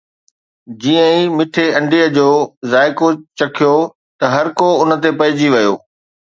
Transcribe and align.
جيئن 0.81 1.03
ئي 1.11 1.23
مٺي 1.37 1.65
انڊيءَ 1.79 2.07
جو 2.15 2.27
ذائقو 2.71 3.07
چکيو 3.37 3.75
ته 4.19 4.25
هر 4.35 4.45
ڪو 4.57 4.67
ان 4.81 4.89
تي 5.01 5.09
پئجي 5.19 5.47
ويو 5.53 5.73